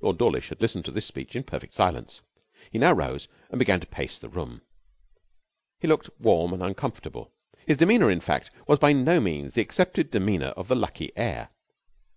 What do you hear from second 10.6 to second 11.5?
the lucky heir.